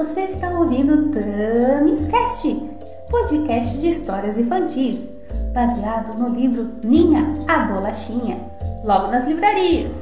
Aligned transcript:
Você 0.00 0.22
está 0.22 0.48
ouvindo 0.48 1.12
Tamis 1.12 2.06
Cast, 2.06 2.54
podcast 3.10 3.78
de 3.78 3.90
histórias 3.90 4.38
infantis, 4.38 5.10
baseado 5.52 6.16
no 6.18 6.30
livro 6.30 6.62
Ninha, 6.82 7.34
a 7.46 7.66
Bolachinha, 7.66 8.38
logo 8.82 9.08
nas 9.08 9.26
livrarias. 9.26 9.92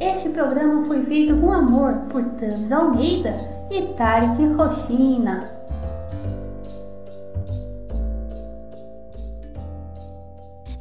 Este 0.00 0.30
programa 0.30 0.82
foi 0.86 1.04
feito 1.04 1.38
com 1.38 1.52
amor 1.52 2.06
por 2.08 2.24
Tamis 2.36 2.72
Almeida 2.72 3.32
e 3.70 3.82
Tarek 3.92 4.42
Rochina. 4.56 5.46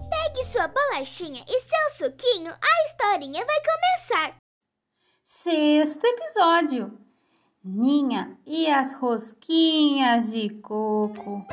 Pegue 0.10 0.46
sua 0.46 0.70
bolachinha 0.70 1.44
e 1.46 1.60
seu 1.60 2.10
suquinho, 2.10 2.54
a 2.54 2.90
historinha 2.90 3.46
vai 3.46 3.58
começar. 3.60 4.38
Sexto 5.26 6.06
episódio 6.06 7.05
Ninha 7.68 8.38
e 8.46 8.68
as 8.70 8.94
rosquinhas 8.94 10.30
de 10.30 10.52
coco. 10.62 11.44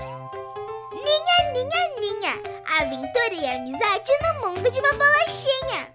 Ninha, 0.92 1.52
ninha, 1.54 2.00
ninha, 2.00 2.34
aventura 2.78 3.32
e 3.32 3.46
amizade 3.46 4.12
no 4.20 4.46
mundo 4.46 4.70
de 4.70 4.78
uma 4.78 4.92
bolachinha. 4.92 5.88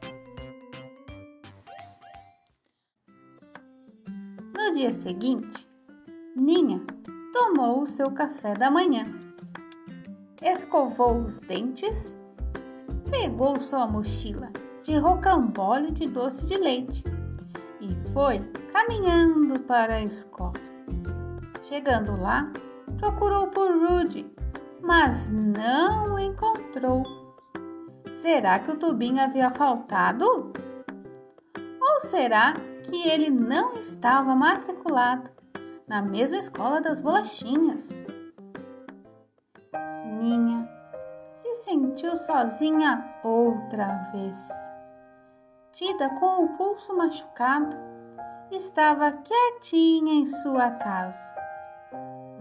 No 4.55 4.73
dia 4.73 4.91
seguinte, 4.91 5.67
Ninha 6.35 6.81
tomou 7.31 7.83
o 7.83 7.87
seu 7.87 8.09
café 8.09 8.55
da 8.55 8.71
manhã, 8.71 9.03
escovou 10.41 11.25
os 11.25 11.39
dentes, 11.41 12.17
pegou 13.07 13.61
sua 13.61 13.85
mochila 13.85 14.51
de 14.81 14.97
rocambole 14.97 15.91
de 15.91 16.07
doce 16.07 16.43
de 16.47 16.57
leite 16.57 17.03
foi 18.17 18.39
caminhando 18.73 19.59
para 19.59 19.97
a 19.97 20.01
escola. 20.01 20.53
Chegando 21.65 22.19
lá, 22.19 22.51
procurou 22.97 23.45
por 23.49 23.69
Rudy, 23.69 24.25
mas 24.81 25.31
não 25.31 26.15
o 26.15 26.19
encontrou. 26.19 27.03
Será 28.11 28.57
que 28.57 28.71
o 28.71 28.75
tubinho 28.75 29.21
havia 29.21 29.51
faltado? 29.51 30.51
Ou 31.79 32.01
será 32.01 32.53
que 32.89 33.07
ele 33.07 33.29
não 33.29 33.77
estava 33.77 34.33
matriculado 34.33 35.29
na 35.87 36.01
mesma 36.01 36.39
escola 36.39 36.81
das 36.81 36.99
bolachinhas? 36.99 38.03
Ninha 40.19 40.67
se 41.33 41.53
sentiu 41.57 42.15
sozinha 42.15 43.13
outra 43.23 44.09
vez. 44.11 44.49
Tida 45.73 46.09
com 46.19 46.45
o 46.45 46.57
pulso 46.57 46.97
machucado, 46.97 47.86
estava 48.51 49.11
quietinha 49.11 50.13
em 50.13 50.27
sua 50.27 50.71
casa. 50.71 51.33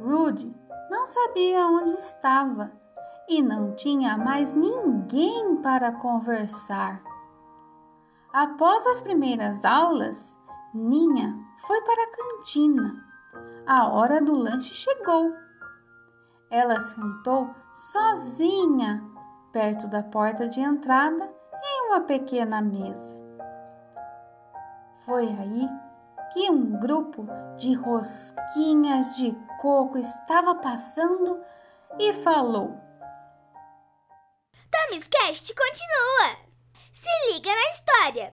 Rudy 0.01 0.55
não 0.91 1.07
sabia 1.07 1.67
onde 1.67 1.99
estava 2.01 2.73
e 3.29 3.43
não 3.43 3.75
tinha 3.75 4.17
mais 4.17 4.55
ninguém 4.55 5.57
para 5.57 5.93
conversar. 5.93 7.03
Após 8.33 8.87
as 8.87 9.01
primeiras 9.01 9.65
aulas, 9.65 10.37
Ninha 10.75 11.35
foi 11.67 11.81
para 11.83 12.03
a 12.03 12.11
cantina. 12.11 13.05
A 13.67 13.89
hora 13.89 14.21
do 14.21 14.35
lanche 14.35 14.75
chegou. 14.75 15.33
Ela 16.51 16.81
sentou 16.83 17.51
sozinha 17.93 19.03
perto 19.53 19.89
da 19.89 20.03
porta 20.03 20.49
de 20.49 20.61
entrada 20.61 21.29
em 21.65 21.89
uma 21.89 22.01
pequena 22.03 22.61
mesa. 22.61 23.15
Foi 25.05 25.27
aí 25.27 25.69
que 26.37 26.51
um 26.51 26.79
grupo 26.79 27.27
de 27.57 27.73
rosquinhas 27.73 29.17
de 29.17 29.35
coco 29.59 29.97
estava 29.97 30.55
passando 30.57 31.41
e 31.99 32.13
falou: 32.23 32.79
Tamis 34.71 35.09
Cast 35.09 35.55
continua. 35.55 36.47
Se 36.93 37.09
liga 37.33 37.49
na 37.49 37.71
história. 37.71 38.31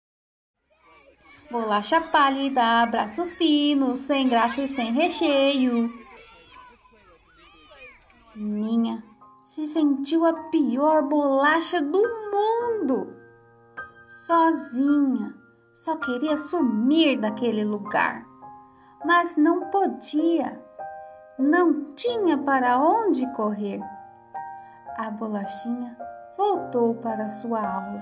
Bolacha 1.49 2.01
pálida, 2.01 2.85
braços 2.87 3.33
finos, 3.35 3.99
sem 3.99 4.27
graça 4.27 4.63
e 4.63 4.67
sem 4.67 4.91
recheio. 4.91 5.89
Ninha 8.35 9.01
se 9.45 9.65
sentiu 9.65 10.25
a 10.25 10.33
pior 10.49 11.03
bolacha 11.03 11.81
do 11.81 12.01
mundo. 12.01 13.15
Sozinha, 14.25 15.42
só 15.83 15.97
queria 15.97 16.37
sumir 16.37 17.19
daquele 17.19 17.65
lugar, 17.65 18.25
mas 19.03 19.35
não 19.35 19.69
podia. 19.69 20.57
Não 21.37 21.93
tinha 21.93 22.37
para 22.37 22.79
onde 22.79 23.29
correr. 23.33 23.81
A 24.97 25.11
bolachinha 25.11 25.97
voltou 26.37 26.95
para 26.95 27.29
sua 27.29 27.59
aula 27.59 28.01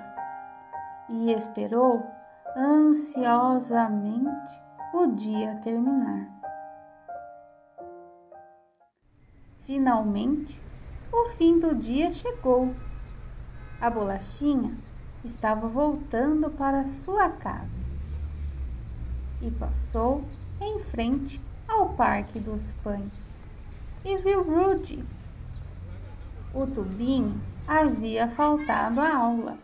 e 1.10 1.32
esperou 1.32 2.06
ansiosamente 2.56 4.62
o 4.94 5.08
dia 5.08 5.56
terminar. 5.64 6.30
Finalmente, 9.64 10.62
o 11.12 11.30
fim 11.30 11.60
do 11.60 11.74
dia 11.74 12.12
chegou. 12.12 12.76
A 13.80 13.90
bolachinha 13.90 14.78
estava 15.24 15.68
voltando 15.68 16.50
para 16.50 16.86
sua 16.88 17.30
casa 17.30 17.86
e 19.42 19.50
passou 19.52 20.24
em 20.60 20.80
frente 20.80 21.42
ao 21.68 21.90
Parque 21.90 22.40
dos 22.40 22.74
Pães 22.84 23.38
e 24.04 24.18
viu 24.18 24.44
Rudy. 24.44 25.04
O 26.54 26.68
tubinho 26.68 27.42
havia 27.68 28.28
faltado 28.28 29.00
à 29.00 29.16
aula. 29.16 29.58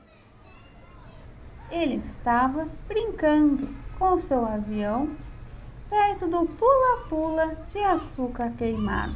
Ele 1.69 1.95
estava 1.95 2.67
brincando 2.87 3.69
com 3.99 4.17
seu 4.19 4.45
avião 4.45 5.09
perto 5.89 6.27
do 6.27 6.45
pula-pula 6.45 7.55
de 7.71 7.79
açúcar 7.79 8.51
queimado 8.51 9.15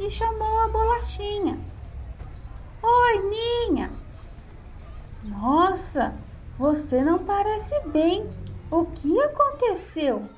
e 0.00 0.10
chamou 0.10 0.60
a 0.60 0.68
bolachinha. 0.68 1.58
Oi, 2.82 3.30
Ninha! 3.30 4.01
Nossa, 5.24 6.14
você 6.58 7.02
não 7.02 7.18
parece 7.18 7.78
bem. 7.88 8.28
O 8.70 8.84
que 8.86 9.20
aconteceu? 9.22 10.28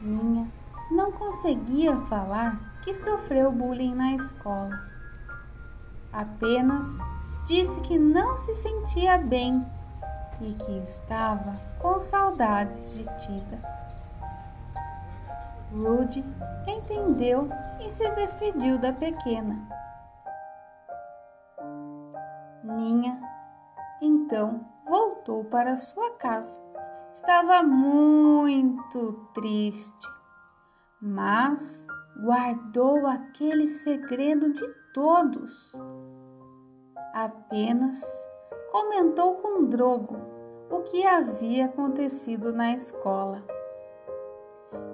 Ninha 0.00 0.48
não 0.90 1.12
conseguia 1.12 1.96
falar 2.06 2.80
que 2.82 2.94
sofreu 2.94 3.52
bullying 3.52 3.94
na 3.94 4.14
escola. 4.14 4.80
Apenas 6.12 6.98
disse 7.46 7.80
que 7.80 7.98
não 7.98 8.36
se 8.38 8.54
sentia 8.56 9.18
bem 9.18 9.64
e 10.40 10.52
que 10.54 10.78
estava 10.78 11.56
com 11.78 12.00
saudades 12.02 12.92
de 12.92 13.04
Tida. 13.04 13.78
Rudy 15.72 16.24
entendeu 16.66 17.48
e 17.80 17.90
se 17.90 18.08
despediu 18.10 18.78
da 18.78 18.92
pequena. 18.92 19.58
Ninha 22.78 23.20
então 24.00 24.64
voltou 24.86 25.44
para 25.44 25.78
sua 25.78 26.10
casa. 26.12 26.58
Estava 27.14 27.62
muito 27.62 29.12
triste, 29.34 30.08
mas 31.02 31.84
guardou 32.22 33.06
aquele 33.06 33.68
segredo 33.68 34.52
de 34.52 34.66
todos. 34.94 35.72
Apenas 37.12 38.00
comentou 38.70 39.34
com 39.34 39.64
Drogo 39.64 40.16
o 40.70 40.80
que 40.82 41.04
havia 41.04 41.66
acontecido 41.66 42.52
na 42.52 42.72
escola. 42.72 43.42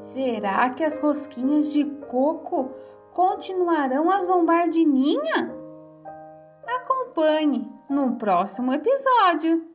Será 0.00 0.70
que 0.70 0.82
as 0.82 0.99
rosquinhas 0.99 1.73
de 1.73 1.85
coco 1.85 2.70
continuarão 3.12 4.11
a 4.11 4.25
zombar 4.25 4.70
de 4.70 4.85
Ninha? 4.85 5.55
Acompanhe 6.67 7.74
no 7.94 8.17
próximo 8.17 8.73
episódio. 8.73 9.70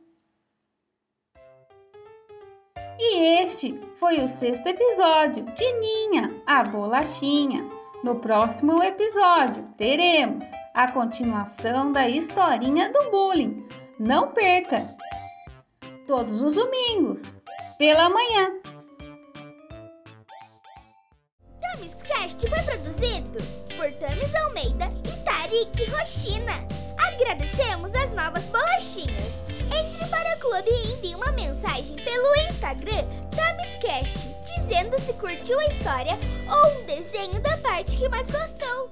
E 2.98 3.42
este 3.42 3.80
foi 3.98 4.22
o 4.22 4.28
sexto 4.28 4.66
episódio 4.66 5.42
de 5.54 5.72
Ninha, 5.72 6.42
a 6.46 6.62
Bolachinha. 6.62 7.64
No 8.04 8.16
próximo 8.16 8.82
episódio 8.82 9.66
teremos 9.78 10.44
a 10.74 10.92
continuação 10.92 11.92
da 11.92 12.08
historinha 12.08 12.92
do 12.92 13.10
bullying. 13.10 13.66
Não 13.98 14.32
perca! 14.32 14.86
Todos 16.06 16.42
os 16.42 16.54
domingos, 16.56 17.36
pela 17.78 18.10
manhã. 18.10 18.50
Tamis 21.60 22.02
Cast 22.02 22.46
foi 22.48 22.62
produzido 22.64 23.38
por 23.76 23.90
Tamis 23.98 24.34
Almeida 24.34 24.88
e 25.06 25.24
Tarik 25.24 25.90
Rochina. 25.90 26.79
Agradecemos 27.20 27.94
as 27.94 28.14
novas 28.14 28.44
bolachinhas. 28.46 29.34
Entre 29.78 30.08
para 30.08 30.36
o 30.36 30.40
clube 30.40 30.70
e 30.70 30.92
envie 30.94 31.14
uma 31.14 31.30
mensagem 31.32 31.94
pelo 31.96 32.34
Instagram 32.48 33.04
TamisCast 33.36 34.30
dizendo 34.46 34.60
dizendo 34.70 34.98
se 35.00 35.12
curtiu 35.14 35.58
a 35.58 35.66
história 35.66 36.18
ou 36.48 36.80
um 36.80 36.86
desenho 36.86 37.40
da 37.42 37.56
parte 37.58 37.98
que 37.98 38.08
mais 38.08 38.30
gostou. 38.30 38.90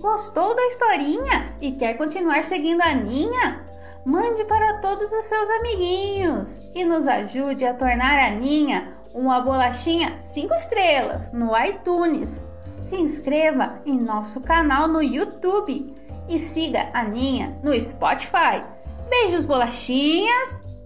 Gostou 0.00 0.56
da 0.56 0.66
historinha 0.68 1.54
e 1.60 1.72
quer 1.72 1.98
continuar 1.98 2.44
seguindo 2.44 2.80
a 2.80 2.94
Ninha? 2.94 3.64
Mande 4.06 4.44
para 4.44 4.78
todos 4.80 5.12
os 5.12 5.24
seus 5.24 5.50
amiguinhos 5.50 6.72
e 6.74 6.84
nos 6.84 7.06
ajude 7.06 7.66
a 7.66 7.74
tornar 7.74 8.18
a 8.18 8.30
Ninha 8.30 8.96
uma 9.12 9.40
bolachinha 9.40 10.18
5 10.18 10.54
estrelas 10.54 11.30
no 11.32 11.50
iTunes. 11.58 12.42
Se 12.84 12.96
inscreva 12.96 13.82
em 13.84 13.98
nosso 13.98 14.40
canal 14.40 14.88
no 14.88 15.02
YouTube 15.02 15.97
e 16.28 16.38
siga 16.38 16.90
a 16.92 17.04
Ninha 17.04 17.56
no 17.62 17.72
Spotify. 17.80 18.62
Beijos, 19.08 19.44
bolachinhas! 19.44 20.77